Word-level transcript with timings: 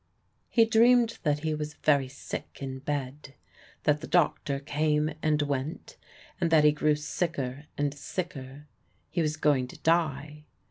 He 0.49 0.65
dreamed 0.65 1.19
that 1.21 1.41
he 1.41 1.53
was 1.53 1.75
very 1.75 2.07
sick 2.07 2.57
in 2.59 2.79
bed, 2.79 3.35
that 3.83 4.01
the 4.01 4.07
doctor 4.07 4.59
came 4.59 5.11
and 5.21 5.39
went, 5.43 5.95
and 6.39 6.49
that 6.49 6.63
he 6.63 6.71
grew 6.71 6.95
sicker 6.95 7.65
and 7.77 7.93
sicker. 7.93 8.65
He 9.11 9.21
was 9.21 9.37
going 9.37 9.67
to 9.67 9.77
die. 9.77 10.45